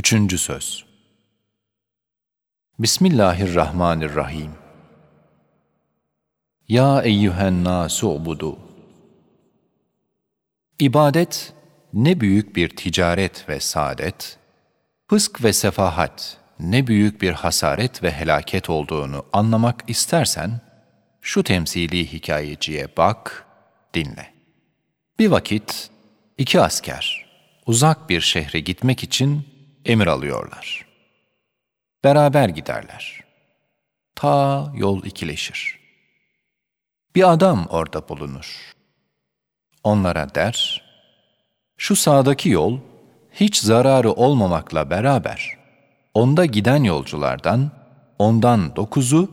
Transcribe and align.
Üçüncü 0.00 0.38
söz. 0.38 0.84
Bismillahirrahmanirrahim. 2.78 4.50
Ya 6.68 7.02
eyyühen 7.02 7.64
nasu 7.64 8.08
ubudu. 8.08 8.58
İbadet 10.78 11.52
ne 11.92 12.20
büyük 12.20 12.56
bir 12.56 12.68
ticaret 12.68 13.48
ve 13.48 13.60
saadet, 13.60 14.38
fısk 15.08 15.44
ve 15.44 15.52
sefahat 15.52 16.38
ne 16.60 16.86
büyük 16.86 17.22
bir 17.22 17.32
hasaret 17.32 18.02
ve 18.02 18.10
helaket 18.10 18.70
olduğunu 18.70 19.26
anlamak 19.32 19.84
istersen, 19.86 20.60
şu 21.20 21.42
temsili 21.42 22.12
hikayeciye 22.12 22.88
bak, 22.96 23.46
dinle. 23.94 24.34
Bir 25.18 25.30
vakit 25.30 25.90
iki 26.38 26.60
asker 26.60 27.26
uzak 27.66 28.08
bir 28.08 28.20
şehre 28.20 28.60
gitmek 28.60 29.02
için 29.02 29.59
emir 29.84 30.06
alıyorlar. 30.06 30.86
Beraber 32.04 32.48
giderler. 32.48 33.24
Ta 34.14 34.72
yol 34.76 35.04
ikileşir. 35.04 35.78
Bir 37.14 37.32
adam 37.32 37.66
orada 37.70 38.08
bulunur. 38.08 38.74
Onlara 39.84 40.34
der, 40.34 40.82
şu 41.76 41.96
sağdaki 41.96 42.48
yol 42.48 42.78
hiç 43.32 43.56
zararı 43.56 44.12
olmamakla 44.12 44.90
beraber, 44.90 45.58
onda 46.14 46.44
giden 46.44 46.84
yolculardan 46.84 47.70
ondan 48.18 48.76
dokuzu 48.76 49.30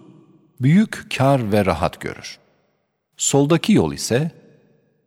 büyük 0.62 1.18
kar 1.18 1.52
ve 1.52 1.66
rahat 1.66 2.02
görür. 2.02 2.40
Soldaki 3.18 3.74
yol 3.74 3.94
ise 3.94 4.32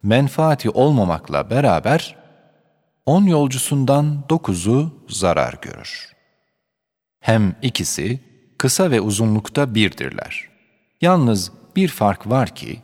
menfaati 0.03 0.71
olmamakla 0.71 1.51
beraber 1.51 2.17
on 3.07 3.25
yolcusundan 3.25 4.25
dokuzu 4.29 5.05
zarar 5.09 5.59
görür. 5.63 6.13
Hem 7.21 7.57
ikisi 7.63 8.21
kısa 8.59 8.91
ve 8.91 9.01
uzunlukta 9.01 9.75
birdirler. 9.75 10.49
Yalnız 11.01 11.53
bir 11.77 11.89
fark 11.89 12.31
var 12.31 12.55
ki, 12.55 12.81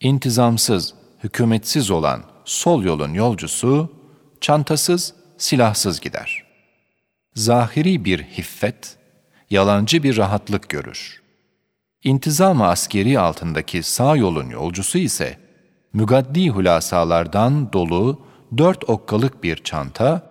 intizamsız, 0.00 0.94
hükümetsiz 1.24 1.90
olan 1.90 2.22
sol 2.44 2.82
yolun 2.84 3.14
yolcusu, 3.14 3.92
çantasız, 4.40 5.14
silahsız 5.38 6.00
gider. 6.00 6.44
Zahiri 7.34 8.04
bir 8.04 8.22
hiffet, 8.22 8.96
yalancı 9.50 10.02
bir 10.02 10.16
rahatlık 10.16 10.68
görür. 10.68 11.22
İntizam 12.04 12.62
askeri 12.62 13.18
altındaki 13.18 13.82
sağ 13.82 14.16
yolun 14.16 14.50
yolcusu 14.50 14.98
ise, 14.98 15.38
mügaddi 15.92 16.48
hulasalardan 16.48 17.72
dolu 17.72 18.26
dört 18.58 18.88
okkalık 18.88 19.42
bir 19.42 19.56
çanta 19.56 20.22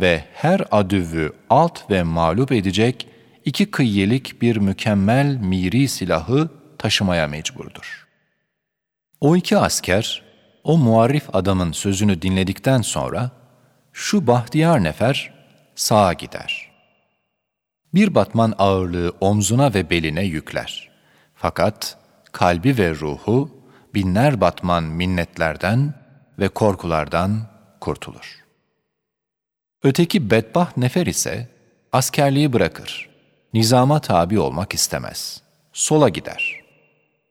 ve 0.00 0.24
her 0.32 0.62
adüvü 0.70 1.32
alt 1.50 1.90
ve 1.90 2.02
mağlup 2.02 2.52
edecek 2.52 3.08
iki 3.44 3.70
kıyyelik 3.70 4.42
bir 4.42 4.56
mükemmel 4.56 5.36
miri 5.36 5.88
silahı 5.88 6.48
taşımaya 6.78 7.28
mecburdur. 7.28 8.06
O 9.20 9.36
iki 9.36 9.58
asker, 9.58 10.22
o 10.64 10.78
muarif 10.78 11.34
adamın 11.36 11.72
sözünü 11.72 12.22
dinledikten 12.22 12.82
sonra, 12.82 13.30
şu 13.92 14.26
bahtiyar 14.26 14.84
nefer 14.84 15.34
sağa 15.74 16.12
gider. 16.12 16.70
Bir 17.94 18.14
batman 18.14 18.54
ağırlığı 18.58 19.12
omzuna 19.20 19.74
ve 19.74 19.90
beline 19.90 20.24
yükler. 20.24 20.90
Fakat 21.34 21.96
kalbi 22.32 22.78
ve 22.78 22.90
ruhu 22.90 23.50
binler 23.94 24.40
batman 24.40 24.84
minnetlerden 24.84 25.94
ve 26.38 26.48
korkulardan 26.48 27.57
kurtulur. 27.80 28.44
Öteki 29.82 30.30
bedbaht 30.30 30.76
nefer 30.76 31.06
ise 31.06 31.48
askerliği 31.92 32.52
bırakır. 32.52 33.08
Nizama 33.54 34.00
tabi 34.00 34.38
olmak 34.38 34.74
istemez. 34.74 35.42
Sola 35.72 36.08
gider. 36.08 36.60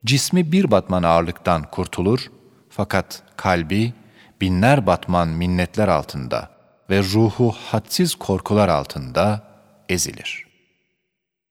Cismi 0.05 0.51
bir 0.51 0.71
batman 0.71 1.03
ağırlıktan 1.03 1.63
kurtulur 1.71 2.31
fakat 2.69 3.23
kalbi 3.37 3.93
binler 4.41 4.85
batman 4.85 5.27
minnetler 5.27 5.87
altında 5.87 6.49
ve 6.89 7.03
ruhu 7.03 7.51
hadsiz 7.51 8.15
korkular 8.15 8.69
altında 8.69 9.43
ezilir. 9.89 10.47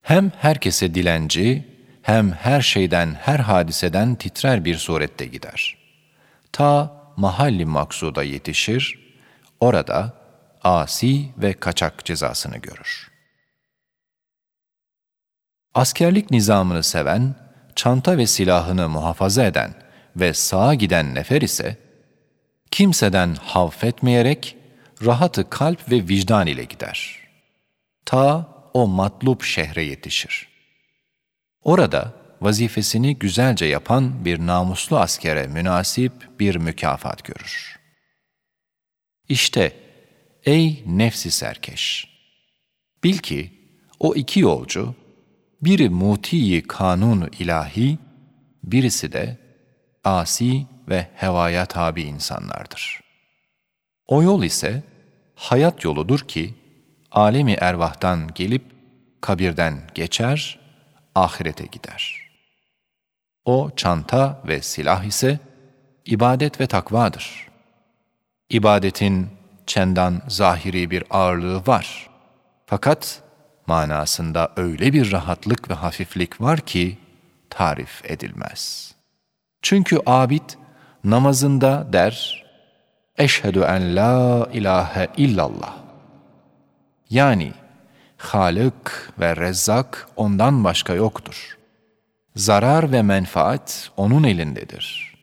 Hem 0.03 0.33
herkese 0.39 0.95
dilenci, 0.95 1.65
hem 2.03 2.33
her 2.33 2.61
şeyden, 2.61 3.15
her 3.15 3.39
hadiseden 3.39 4.15
titrer 4.15 4.65
bir 4.65 4.77
surette 4.77 5.27
gider. 5.27 5.77
Ta 6.53 6.96
mahalli 7.17 7.65
maksuda 7.65 8.23
yetişir, 8.23 8.99
orada 9.61 10.13
asi 10.63 11.29
ve 11.39 11.53
kaçak 11.53 12.05
cezasını 12.05 12.57
görür. 12.57 13.11
Askerlik 15.75 16.31
nizamını 16.31 16.83
seven, 16.83 17.35
çanta 17.77 18.19
ve 18.19 18.27
silahını 18.27 18.89
muhafaza 18.89 19.45
eden 19.45 19.75
ve 20.17 20.35
sağa 20.35 20.75
giden 20.75 21.15
nefer 21.15 21.43
ise, 21.43 21.77
kimseden 22.71 23.35
havfetmeyerek 23.35 24.57
rahatı 25.05 25.51
kalp 25.51 25.91
ve 25.91 26.09
vicdan 26.09 26.47
ile 26.47 26.65
gider. 26.65 27.19
Ta 28.05 28.49
o 28.75 28.87
matlup 28.87 29.43
şehre 29.43 29.83
yetişir. 29.85 30.49
Orada 31.63 32.13
vazifesini 32.41 33.19
güzelce 33.19 33.67
yapan 33.67 34.25
bir 34.25 34.39
namuslu 34.39 34.99
askere 34.99 35.47
münasip 35.47 36.13
bir 36.41 36.57
mükafat 36.57 37.25
görür. 37.25 37.77
İşte 39.29 39.73
ey 40.45 40.83
nefsi 40.87 41.31
serkeş! 41.31 42.09
Bil 43.05 43.19
ki 43.19 43.53
o 44.01 44.15
iki 44.15 44.41
yolcu, 44.41 44.95
biri 45.63 45.89
mutiyi 45.89 46.63
kanunu 46.63 47.29
ilahi, 47.39 47.99
birisi 48.65 49.13
de 49.13 49.39
asi 50.05 50.67
ve 50.89 51.09
hevaya 51.15 51.67
tabi 51.67 52.03
insanlardır. 52.03 53.01
O 54.07 54.23
yol 54.23 54.43
ise 54.43 54.83
hayat 55.35 55.85
yoludur 55.85 56.21
ki, 56.21 56.55
alemi 57.11 57.53
ervahtan 57.53 58.31
gelip 58.35 58.63
kabirden 59.21 59.81
geçer, 59.95 60.59
ahirete 61.15 61.67
gider.'' 61.67 62.26
O 63.47 63.71
çanta 63.77 64.43
ve 64.49 64.63
silah 64.63 65.05
ise 65.05 65.39
ibadet 66.05 66.61
ve 66.61 66.67
takvadır. 66.67 67.49
İbadetin 68.51 69.29
çendan 69.67 70.23
zahiri 70.29 70.91
bir 70.91 71.05
ağırlığı 71.11 71.67
var. 71.67 72.11
Fakat 72.67 73.23
manasında 73.67 74.53
öyle 74.57 74.93
bir 74.93 75.13
rahatlık 75.13 75.71
ve 75.71 75.75
hafiflik 75.75 76.41
var 76.41 76.61
ki 76.61 76.99
tarif 77.51 78.11
edilmez. 78.11 78.95
Çünkü 79.63 79.99
abid 80.07 80.51
namazında 81.05 81.93
der, 81.93 82.47
Eşhedü 83.19 83.61
en 83.61 83.97
la 83.97 84.49
ilahe 84.53 85.09
illallah. 85.17 85.75
Yani 87.11 87.53
Halık 88.17 89.13
ve 89.19 89.37
Rezzak 89.37 90.09
ondan 90.17 90.65
başka 90.65 90.95
yoktur 90.95 91.57
zarar 92.37 92.93
ve 92.93 93.03
menfaat 93.03 93.91
onun 93.97 94.25
elindedir. 94.25 95.15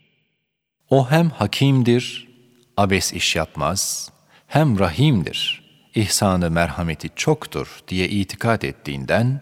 O 0.90 1.12
hem 1.12 1.30
hakimdir, 1.30 2.30
abes 2.78 3.14
iş 3.14 3.36
yapmaz, 3.36 4.12
hem 4.48 4.80
rahimdir, 4.80 5.64
ihsanı 5.96 6.52
merhameti 6.52 7.10
çoktur 7.16 7.80
diye 7.88 8.10
itikat 8.10 8.64
ettiğinden, 8.64 9.42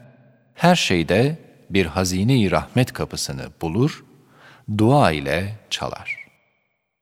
her 0.56 0.76
şeyde 0.76 1.40
bir 1.70 1.86
hazine-i 1.86 2.52
rahmet 2.52 2.94
kapısını 2.94 3.50
bulur, 3.62 4.04
dua 4.78 5.12
ile 5.12 5.56
çalar. 5.70 6.18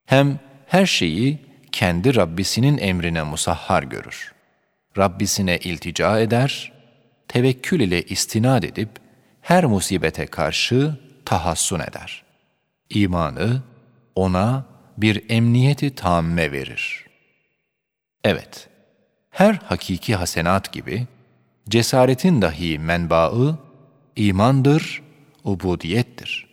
Hem 0.05 0.39
her 0.67 0.85
şeyi 0.85 1.37
kendi 1.71 2.15
Rabbisinin 2.15 2.77
emrine 2.77 3.23
musahhar 3.23 3.83
görür. 3.83 4.33
Rabbisine 4.97 5.57
iltica 5.57 6.19
eder, 6.19 6.71
tevekkül 7.27 7.79
ile 7.79 8.03
istinad 8.03 8.63
edip, 8.63 8.89
her 9.49 9.65
musibete 9.65 10.25
karşı 10.25 10.95
tahassun 11.25 11.79
eder. 11.79 12.23
İmanı 12.89 13.61
ona 14.15 14.65
bir 14.97 15.29
emniyeti 15.29 15.95
tamme 15.95 16.51
verir. 16.51 17.05
Evet, 18.23 18.69
her 19.29 19.53
hakiki 19.53 20.15
hasenat 20.15 20.73
gibi 20.73 21.07
cesaretin 21.69 22.41
dahi 22.41 22.79
menbaı 22.79 23.57
imandır, 24.15 25.01
ubudiyettir. 25.43 26.47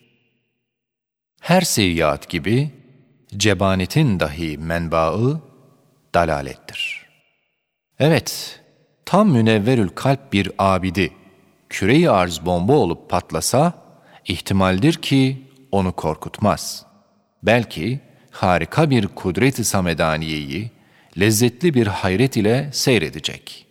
Her 1.41 1.61
seyyiat 1.61 2.29
gibi 2.29 2.71
cebanetin 3.37 4.21
dahi 4.21 4.59
menbaı 4.59 5.41
dalalettir. 6.15 7.07
Evet, 7.99 8.61
tam 9.05 9.31
münevverül 9.31 9.89
kalp 9.89 10.33
bir 10.33 10.53
abidi, 10.59 11.13
küre 11.69 12.11
arz 12.11 12.47
bomba 12.47 12.73
olup 12.73 13.11
patlasa, 13.11 13.73
ihtimaldir 14.25 14.95
ki 14.95 15.43
onu 15.73 15.93
korkutmaz. 15.93 16.87
Belki 17.43 18.01
harika 18.31 18.91
bir 18.91 19.07
kudret-i 19.09 19.65
samedaniyeyi 19.65 20.71
lezzetli 21.21 21.75
bir 21.75 21.87
hayret 21.87 22.37
ile 22.37 22.71
seyredecek. 22.73 23.67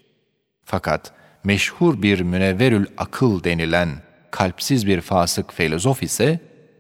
Fakat 0.66 1.12
meşhur 1.44 2.02
bir 2.02 2.20
münevverül 2.20 2.86
akıl 2.98 3.44
denilen 3.44 3.90
kalpsiz 4.32 4.88
bir 4.88 5.02
fasık 5.02 5.54
filozof 5.54 6.04
ise 6.04 6.40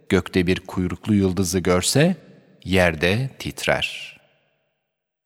gökte 0.09 0.47
bir 0.47 0.59
kuyruklu 0.59 1.13
yıldızı 1.13 1.59
görse 1.59 2.15
yerde 2.63 3.29
titrer. 3.39 4.17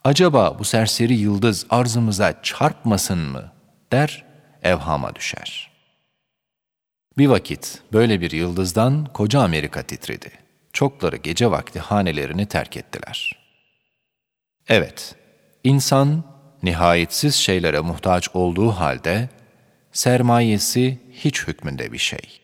Acaba 0.03 0.59
bu 0.59 0.63
serseri 0.63 1.13
yıldız 1.13 1.65
arzımıza 1.69 2.41
çarpmasın 2.43 3.19
mı 3.19 3.51
der 3.91 4.25
evhama 4.63 5.15
düşer. 5.15 5.68
Bir 7.19 7.27
vakit 7.27 7.79
böyle 7.93 8.21
bir 8.21 8.31
yıldızdan 8.31 9.05
koca 9.05 9.39
Amerika 9.39 9.83
titredi. 9.83 10.31
Çokları 10.73 11.15
gece 11.15 11.51
vakti 11.51 11.79
hanelerini 11.79 12.45
terk 12.45 12.77
ettiler. 12.77 13.39
Evet, 14.67 15.15
insan 15.63 16.23
nihayetsiz 16.63 17.35
şeylere 17.35 17.79
muhtaç 17.79 18.29
olduğu 18.33 18.71
halde 18.71 19.29
sermayesi 19.91 20.97
hiç 21.11 21.47
hükmünde 21.47 21.91
bir 21.91 21.97
şey. 21.97 22.41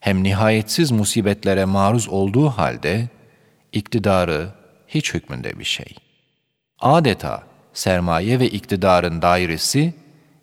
Hem 0.00 0.22
nihayetsiz 0.22 0.90
musibetlere 0.90 1.64
maruz 1.64 2.08
olduğu 2.08 2.48
halde 2.48 3.08
iktidarı 3.72 4.48
hiç 4.88 5.14
hükmünde 5.14 5.58
bir 5.58 5.64
şey. 5.64 5.94
Adeta 6.78 7.42
sermaye 7.72 8.40
ve 8.40 8.48
iktidarın 8.48 9.22
dairesi 9.22 9.94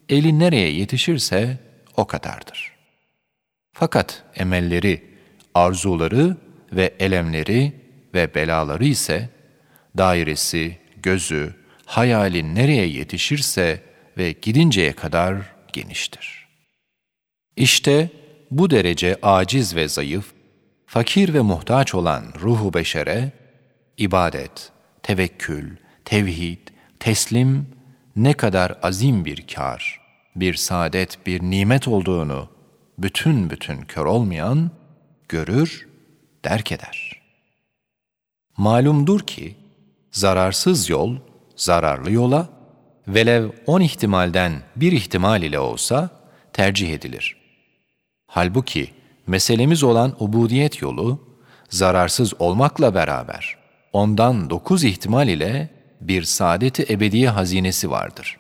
eli 0.10 0.40
nereye 0.40 0.72
yetişirse 0.72 1.58
o 1.98 2.08
kadardır. 2.08 2.77
Fakat 3.80 4.24
emelleri, 4.36 5.04
arzuları 5.54 6.38
ve 6.72 6.94
elemleri 7.00 7.74
ve 8.14 8.36
belaları 8.36 8.86
ise 8.86 9.30
dairesi, 9.98 10.78
gözü, 10.96 11.56
hayalin 11.86 12.56
nereye 12.56 12.88
yetişirse 12.88 13.82
ve 14.18 14.32
gidinceye 14.32 14.94
kadar 14.94 15.38
geniştir. 15.74 16.48
İşte 17.56 18.10
bu 18.52 18.70
derece 18.70 19.18
aciz 19.22 19.76
ve 19.76 19.88
zayıf, 19.88 20.34
fakir 20.86 21.34
ve 21.34 21.42
muhtaç 21.42 21.96
olan 21.96 22.24
ruhu 22.42 22.74
beşere, 22.74 23.32
ibadet, 23.98 24.72
tevekkül, 25.04 25.78
tevhid, 26.06 26.68
teslim 27.00 27.68
ne 28.16 28.34
kadar 28.34 28.80
azim 28.84 29.26
bir 29.26 29.48
kar, 29.48 30.02
bir 30.36 30.54
saadet, 30.54 31.26
bir 31.26 31.42
nimet 31.42 31.88
olduğunu 31.88 32.57
bütün 32.98 33.50
bütün 33.50 33.82
kör 33.82 34.06
olmayan 34.06 34.72
görür, 35.30 35.88
derk 36.46 36.72
eder. 36.72 37.22
Malumdur 38.58 39.20
ki 39.20 39.56
zararsız 40.12 40.90
yol 40.90 41.18
zararlı 41.56 42.12
yola 42.12 42.50
velev 43.08 43.50
on 43.66 43.82
ihtimalden 43.82 44.62
bir 44.76 44.92
ihtimal 44.92 45.44
ile 45.44 45.60
olsa 45.60 46.10
tercih 46.54 46.94
edilir. 46.94 47.38
Halbuki 48.28 48.90
meselemiz 49.28 49.84
olan 49.84 50.16
ubudiyet 50.20 50.82
yolu 50.82 51.28
zararsız 51.70 52.42
olmakla 52.42 52.96
beraber 52.96 53.58
ondan 53.94 54.50
dokuz 54.50 54.84
ihtimal 54.84 55.28
ile 55.28 55.70
bir 56.02 56.24
saadeti 56.24 56.94
ebediye 56.94 57.30
hazinesi 57.30 57.90
vardır. 57.92 58.38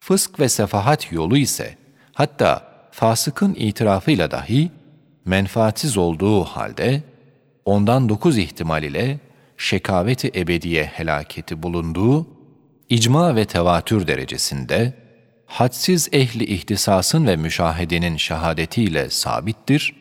Fısk 0.00 0.40
ve 0.40 0.48
sefahat 0.48 1.12
yolu 1.12 1.36
ise 1.36 1.78
hatta 2.12 2.75
fasıkın 2.96 3.54
itirafıyla 3.54 4.30
dahi 4.30 4.70
menfaatsiz 5.24 5.96
olduğu 5.96 6.44
halde 6.44 7.02
ondan 7.64 8.08
dokuz 8.08 8.38
ihtimal 8.38 8.82
ile 8.82 9.18
şekaveti 9.56 10.30
ebediye 10.34 10.84
helaketi 10.84 11.62
bulunduğu 11.62 12.26
icma 12.88 13.36
ve 13.36 13.44
tevatür 13.44 14.06
derecesinde 14.06 14.92
hadsiz 15.46 16.08
ehli 16.12 16.44
ihtisasın 16.44 17.26
ve 17.26 17.36
müşahedenin 17.36 18.16
şehadetiyle 18.16 19.10
sabittir 19.10 19.94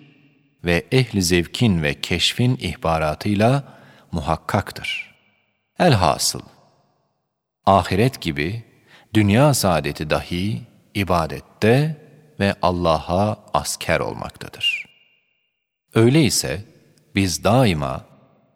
ve 0.66 0.86
ehli 0.92 1.22
zevkin 1.22 1.84
ve 1.84 1.94
keşfin 1.94 2.58
ihbaratıyla 2.58 3.64
muhakkaktır. 4.12 5.16
Elhasıl, 5.80 6.42
ahiret 7.66 8.22
gibi 8.22 8.64
dünya 9.14 9.54
saadeti 9.54 10.10
dahi 10.10 10.62
ibadette 10.94 12.05
ve 12.40 12.56
Allah'a 12.62 13.38
asker 13.54 14.00
olmaktadır. 14.00 14.86
Öyleyse 15.94 16.66
biz 17.16 17.44
daima 17.44 18.06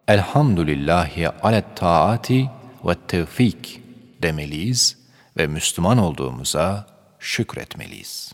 Elhamdülillahi 0.08 1.28
alet 1.28 1.76
taati 1.76 2.50
ve 2.84 2.94
tevfik 3.08 3.80
demeliyiz 4.22 4.98
ve 5.36 5.46
Müslüman 5.46 5.98
olduğumuza 5.98 6.86
şükretmeliyiz. 7.18 8.32